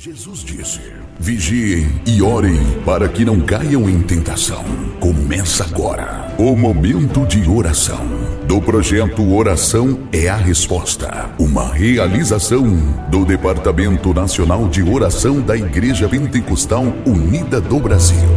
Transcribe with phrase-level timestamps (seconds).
[0.00, 0.80] Jesus disse:
[1.18, 4.62] Vigiem e orem para que não caiam em tentação.
[5.00, 7.98] Começa agora o momento de oração
[8.46, 12.64] do projeto Oração é a Resposta, uma realização
[13.10, 18.28] do Departamento Nacional de Oração da Igreja Pentecostal Unida do Brasil.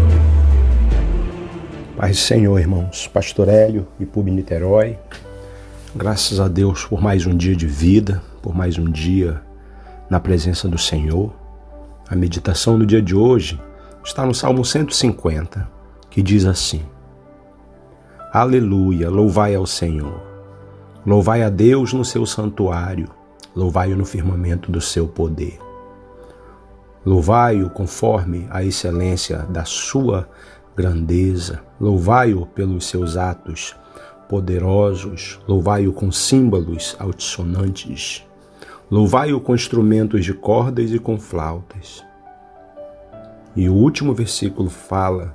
[1.96, 4.98] Paz Senhor, irmãos, Pastor Hélio e Pub Niterói,
[5.96, 9.40] graças a Deus por mais um dia de vida, por mais um dia
[10.10, 11.40] na presença do Senhor.
[12.12, 13.58] A meditação do dia de hoje
[14.04, 15.66] está no Salmo 150,
[16.10, 16.82] que diz assim:
[18.34, 20.22] Aleluia, louvai ao Senhor.
[21.06, 23.08] Louvai a Deus no seu santuário,
[23.56, 25.58] louvai-o no firmamento do seu poder.
[27.06, 30.30] Louvai-o conforme a excelência da sua
[30.76, 33.74] grandeza, louvai-o pelos seus atos
[34.28, 38.26] poderosos, louvai-o com símbolos altissonantes.
[38.92, 42.04] Louvai-o com instrumentos de cordas e com flautas.
[43.56, 45.34] E o último versículo fala: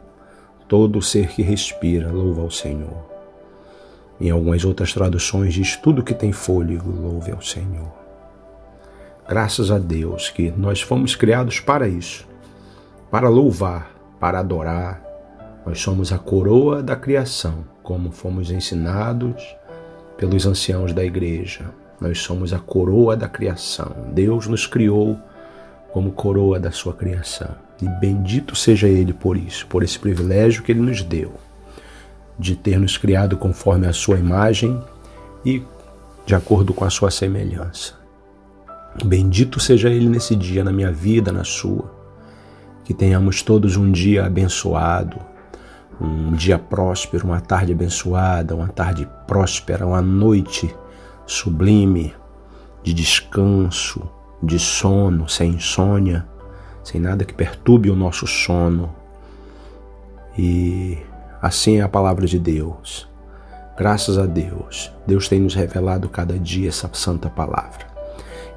[0.69, 3.07] todo ser que respira louva ao Senhor.
[4.21, 7.91] Em algumas outras traduções diz: tudo que tem fôlego louve ao Senhor.
[9.27, 12.29] Graças a Deus que nós fomos criados para isso,
[13.11, 15.03] para louvar, para adorar.
[15.65, 19.43] Nós somos a coroa da criação, como fomos ensinados
[20.19, 21.65] pelos anciãos da igreja.
[22.00, 23.94] Nós somos a coroa da criação.
[24.12, 25.19] Deus nos criou
[25.92, 27.55] como coroa da sua criação.
[27.80, 31.33] E bendito seja Ele por isso, por esse privilégio que Ele nos deu,
[32.39, 34.80] de ter nos criado conforme a sua imagem
[35.44, 35.62] e
[36.24, 37.94] de acordo com a sua semelhança.
[39.05, 41.94] Bendito seja Ele nesse dia, na minha vida, na sua.
[42.84, 45.19] Que tenhamos todos um dia abençoado,
[46.00, 50.74] um dia próspero, uma tarde abençoada, uma tarde próspera, uma noite
[51.27, 52.15] sublime
[52.83, 54.09] de descanso,
[54.43, 56.27] de sono, sem insônia,
[56.85, 58.95] sem nada que perturbe o nosso sono.
[60.39, 60.98] E
[61.42, 63.09] assim é a palavra de Deus.
[63.77, 67.86] Graças a Deus, Deus tem nos revelado cada dia essa santa palavra.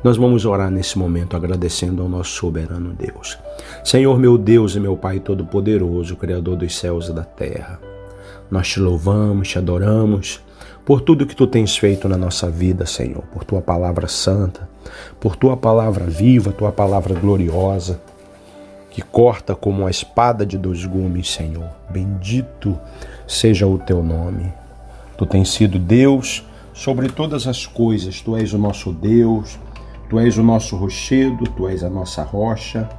[0.01, 3.37] Nós vamos orar nesse momento agradecendo ao nosso soberano Deus.
[3.83, 7.81] Senhor, meu Deus e meu Pai Todo-Poderoso, Criador dos céus e da terra,
[8.49, 10.41] nós te louvamos, te adoramos
[10.89, 14.67] por tudo que tu tens feito na nossa vida, Senhor, por tua palavra santa,
[15.19, 18.01] por tua palavra viva, tua palavra gloriosa,
[18.89, 21.69] que corta como a espada de dois gumes, Senhor.
[21.91, 22.75] Bendito
[23.27, 24.51] seja o teu nome.
[25.15, 29.59] Tu tens sido Deus sobre todas as coisas, tu és o nosso Deus,
[30.09, 32.89] tu és o nosso rochedo, tu és a nossa rocha.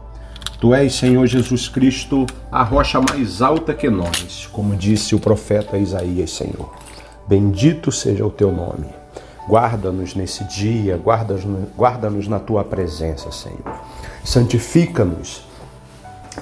[0.60, 5.76] Tu és, Senhor Jesus Cristo, a rocha mais alta que nós, como disse o profeta
[5.76, 6.70] Isaías, Senhor.
[7.28, 8.86] Bendito seja o teu nome.
[9.48, 11.44] Guarda-nos nesse dia, guarda-nos
[11.76, 13.80] guarda na tua presença, Senhor.
[14.24, 15.42] Santifica-nos,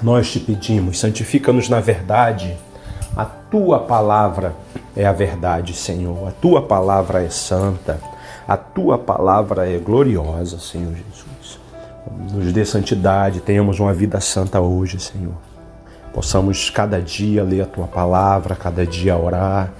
[0.03, 2.55] nós te pedimos, santifica-nos na verdade.
[3.15, 4.53] A tua palavra
[4.95, 6.27] é a verdade, Senhor.
[6.27, 7.99] A tua palavra é santa.
[8.47, 11.59] A tua palavra é gloriosa, Senhor Jesus.
[12.31, 15.35] Nos dê santidade, tenhamos uma vida santa hoje, Senhor.
[16.13, 19.71] Possamos cada dia ler a tua palavra, cada dia orar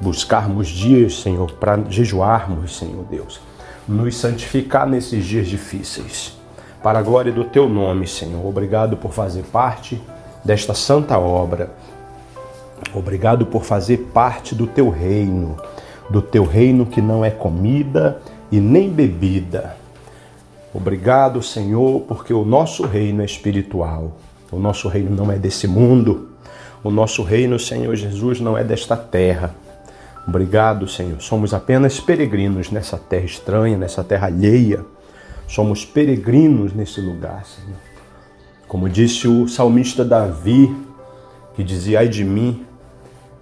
[0.00, 3.40] buscarmos dias, Senhor, para jejuarmos, Senhor Deus,
[3.86, 6.38] nos santificar nesses dias difíceis.
[6.82, 8.44] Para a glória do teu nome, Senhor.
[8.46, 10.00] Obrigado por fazer parte
[10.44, 11.70] desta santa obra.
[12.94, 15.56] Obrigado por fazer parte do teu reino,
[16.08, 19.76] do teu reino que não é comida e nem bebida.
[20.72, 24.12] Obrigado, Senhor, porque o nosso reino é espiritual.
[24.50, 26.30] O nosso reino não é desse mundo.
[26.82, 29.54] O nosso reino, Senhor Jesus, não é desta terra.
[30.30, 31.20] Obrigado, Senhor.
[31.20, 34.86] Somos apenas peregrinos nessa terra estranha, nessa terra alheia.
[35.48, 37.76] Somos peregrinos nesse lugar, Senhor.
[38.68, 40.72] Como disse o salmista Davi,
[41.56, 42.64] que dizia: Ai de mim,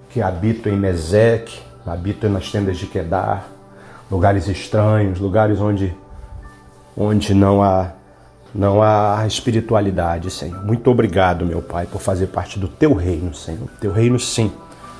[0.09, 3.47] que habito em Meseque, habito nas tendas de Quedar,
[4.11, 5.95] lugares estranhos, lugares onde,
[6.97, 7.93] onde não há
[8.55, 10.65] não há espiritualidade, Senhor.
[10.65, 13.69] Muito obrigado, meu Pai, por fazer parte do teu reino, Senhor.
[13.79, 14.51] Teu reino, sim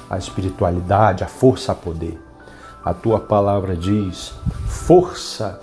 [0.09, 2.19] a espiritualidade, a força a poder.
[2.85, 4.33] A tua palavra diz
[4.67, 5.61] força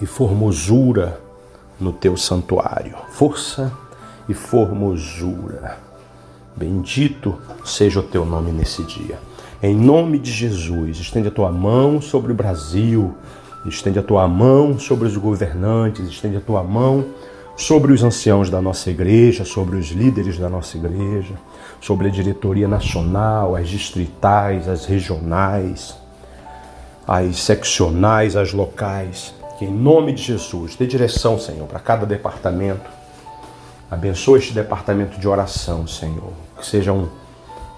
[0.00, 1.20] e formosura
[1.80, 2.96] no teu santuário.
[3.10, 3.72] Força
[4.28, 5.78] e formosura.
[6.54, 9.18] Bendito seja o teu nome nesse dia.
[9.62, 13.14] Em nome de Jesus, estende a tua mão sobre o Brasil,
[13.64, 17.06] estende a tua mão sobre os governantes, estende a tua mão
[17.56, 21.34] sobre os anciãos da nossa igreja, sobre os líderes da nossa igreja,
[21.80, 25.96] sobre a diretoria nacional, as distritais, as regionais,
[27.06, 29.34] as seccionais, as locais.
[29.58, 32.90] Que em nome de Jesus, dê direção, Senhor, para cada departamento.
[33.90, 36.32] Abençoa este departamento de oração, Senhor.
[36.58, 37.08] Que seja um,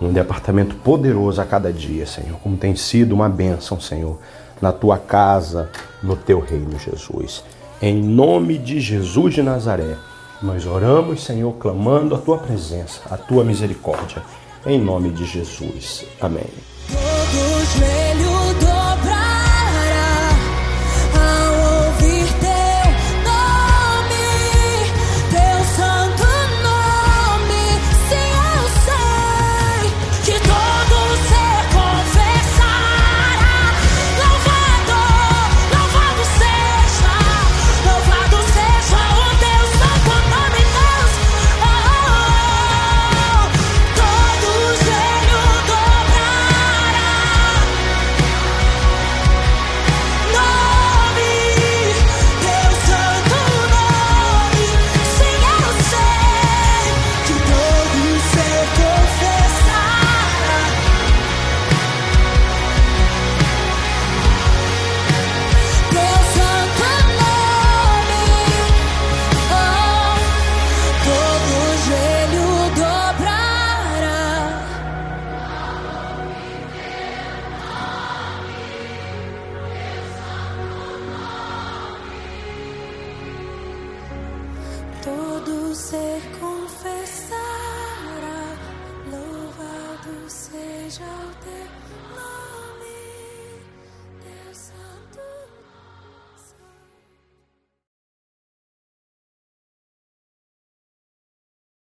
[0.01, 2.37] um departamento poderoso a cada dia, Senhor.
[2.41, 4.19] Como tem sido uma bênção, Senhor,
[4.61, 5.71] na tua casa,
[6.03, 7.45] no teu reino, Jesus.
[7.81, 9.97] Em nome de Jesus de Nazaré,
[10.43, 14.21] nós oramos, Senhor, clamando a tua presença, a tua misericórdia.
[14.67, 16.05] Em nome de Jesus.
[16.21, 16.47] Amém.